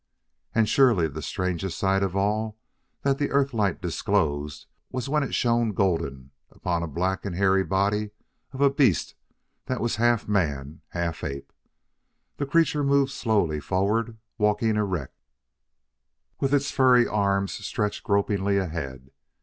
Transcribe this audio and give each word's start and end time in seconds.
And 0.55 0.67
surely 0.67 1.07
the 1.07 1.21
strangest 1.21 1.77
sight 1.77 2.01
of 2.01 2.15
all 2.15 2.57
that 3.03 3.19
that 3.19 3.29
Earth 3.29 3.53
light 3.53 3.83
disclosed 3.83 4.65
was 4.91 5.07
when 5.07 5.21
it 5.21 5.35
shone 5.35 5.73
golden 5.73 6.31
upon 6.49 6.81
a 6.81 6.87
black 6.87 7.23
and 7.23 7.35
hairy 7.35 7.63
body 7.63 8.09
of 8.51 8.61
a 8.61 8.71
beast 8.71 9.13
that 9.67 9.79
was 9.79 9.97
half 9.97 10.27
man, 10.27 10.81
half 10.87 11.23
ape. 11.23 11.53
The 12.37 12.47
creature 12.47 12.83
moved 12.83 13.11
slowly 13.11 13.59
forward, 13.59 14.17
walking 14.39 14.75
erect, 14.75 15.21
with 16.39 16.51
its 16.51 16.71
furry 16.71 17.07
arms 17.07 17.51
stretched 17.63 18.03
gropingly 18.03 18.57
ahead. 18.57 19.11